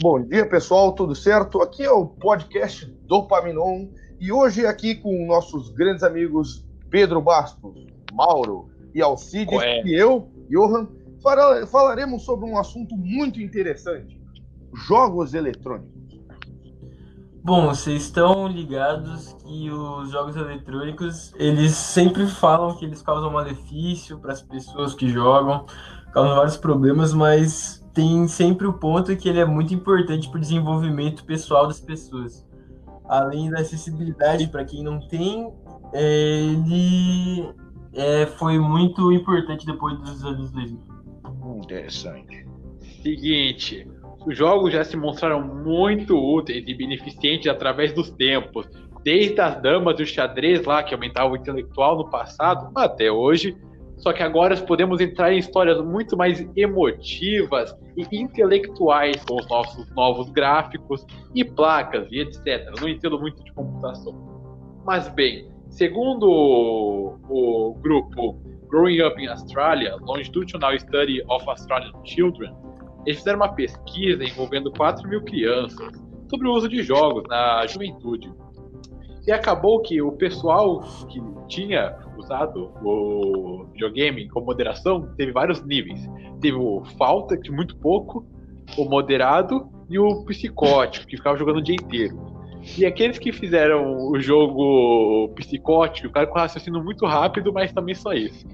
[0.00, 1.60] Bom dia, pessoal, tudo certo?
[1.60, 3.88] Aqui é o podcast Dopaminon
[4.20, 10.86] e hoje aqui com nossos grandes amigos Pedro Bastos, Mauro e Alcides e eu, Johan,
[11.66, 14.22] falaremos sobre um assunto muito interessante:
[14.86, 15.98] jogos eletrônicos.
[17.42, 24.18] Bom, vocês estão ligados que os jogos eletrônicos, eles sempre falam que eles causam malefício
[24.20, 25.66] para as pessoas que jogam,
[26.22, 31.24] vários problemas, mas tem sempre o ponto que ele é muito importante para o desenvolvimento
[31.24, 32.46] pessoal das pessoas.
[33.08, 35.52] Além da acessibilidade para quem não tem,
[35.92, 37.48] é, ele
[37.94, 40.78] é, foi muito importante depois dos anos 2000.
[41.56, 42.46] Interessante.
[43.02, 43.86] Seguinte,
[44.26, 48.68] os jogos já se mostraram muito úteis e beneficentes através dos tempos,
[49.02, 53.56] desde as damas do xadrez lá, que aumentava o intelectual no passado, até hoje,
[53.98, 59.88] só que agora podemos entrar em histórias muito mais emotivas e intelectuais com os nossos
[59.90, 62.70] novos gráficos e placas e etc.
[62.80, 64.14] não entendo muito de computação.
[64.84, 72.54] Mas bem, segundo o, o grupo Growing Up in Australia, Longitudinal Study of Australian Children,
[73.04, 75.90] eles fizeram uma pesquisa envolvendo 4 mil crianças
[76.30, 78.30] sobre o uso de jogos na juventude.
[79.28, 86.00] E acabou que o pessoal que tinha usado o videogame com moderação teve vários níveis.
[86.40, 88.26] Teve o falta, que muito pouco,
[88.78, 92.16] o moderado e o psicótico, que ficava jogando o dia inteiro.
[92.78, 98.14] E aqueles que fizeram o jogo psicótico, ficaram com raciocínio muito rápido, mas também só
[98.14, 98.46] isso.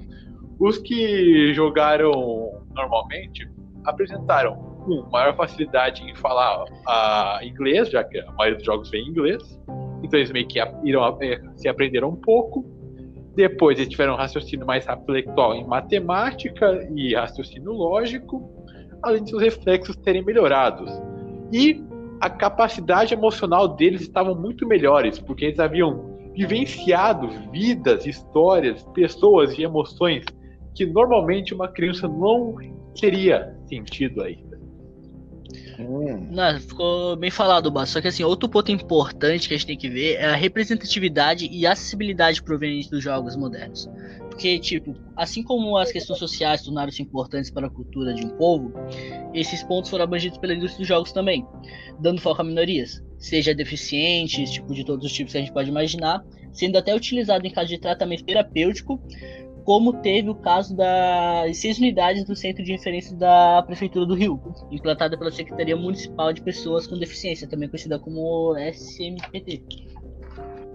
[0.59, 3.49] Os que jogaram normalmente
[3.85, 9.05] apresentaram um, maior facilidade em falar uh, inglês, já que a maioria dos jogos vem
[9.05, 9.57] em inglês,
[10.05, 12.65] então eles meio que é, se aprenderam um pouco.
[13.35, 18.49] Depois eles tiveram um raciocínio mais intelectual em matemática e raciocínio lógico,
[19.03, 20.91] além de seus reflexos terem melhorados.
[21.51, 21.83] E
[22.21, 29.63] a capacidade emocional deles estavam muito melhores, porque eles haviam vivenciado vidas, histórias, pessoas e
[29.63, 30.25] emoções
[30.75, 32.57] que normalmente uma criança não
[33.01, 34.54] teria sentido ainda.
[35.79, 36.29] Hum.
[36.31, 37.95] Não, ficou bem falado, Basso.
[37.95, 41.49] Só que assim, outro ponto importante que a gente tem que ver é a representatividade
[41.51, 43.89] e acessibilidade proveniente dos jogos modernos.
[44.21, 48.73] Porque, tipo, assim como as questões sociais tornaram-se importantes para a cultura de um povo,
[49.33, 51.47] esses pontos foram abrangidos pela indústria dos jogos também,
[52.01, 55.71] dando foco a minorias, seja deficientes, tipo, de todos os tipos que a gente pode
[55.71, 59.01] imaginar, sendo até utilizado em caso de tratamento terapêutico
[59.65, 64.39] como teve o caso das seis unidades do Centro de Referência da Prefeitura do Rio,
[64.71, 69.63] implantada pela Secretaria Municipal de Pessoas com Deficiência, também conhecida como SMPT.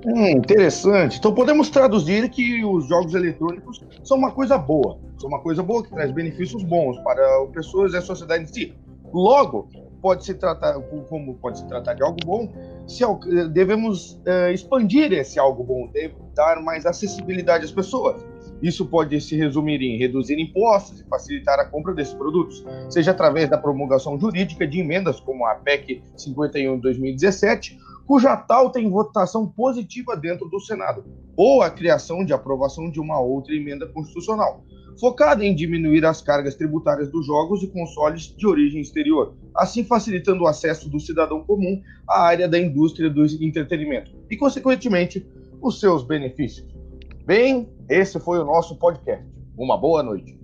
[0.05, 1.19] Hum, interessante.
[1.19, 5.83] Então podemos traduzir que os jogos eletrônicos são uma coisa boa, são uma coisa boa
[5.83, 8.73] que traz benefícios bons para as pessoas e a sociedade em si.
[9.13, 9.69] Logo,
[10.01, 10.79] pode se tratar
[11.09, 12.51] como pode se tratar de algo bom,
[12.87, 13.03] se
[13.51, 15.91] devemos uh, expandir esse algo bom,
[16.33, 18.23] dar mais acessibilidade às pessoas
[18.61, 23.49] isso pode se resumir em reduzir impostos e facilitar a compra desses produtos, seja através
[23.49, 29.47] da promulgação jurídica de emendas como a PEC 51 de 2017, cuja tal tem votação
[29.47, 31.05] positiva dentro do Senado,
[31.37, 34.63] ou a criação de aprovação de uma outra emenda constitucional,
[34.99, 40.43] focada em diminuir as cargas tributárias dos jogos e consoles de origem exterior, assim facilitando
[40.43, 45.25] o acesso do cidadão comum à área da indústria do entretenimento e, consequentemente,
[45.61, 46.67] os seus benefícios.
[47.25, 49.25] Bem, esse foi o nosso podcast.
[49.57, 50.39] Uma boa noite.